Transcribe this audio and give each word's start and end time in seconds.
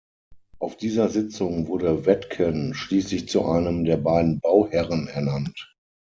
Auf 0.57 0.77
dieser 0.77 1.09
Sitzung 1.09 1.67
wurde 1.67 2.07
Wetken 2.07 2.73
schließlich 2.73 3.29
zu 3.29 3.45
einem 3.45 3.85
der 3.85 3.97
beiden 3.97 4.39
Bauherren 4.39 5.05
ernannt. 5.07 5.75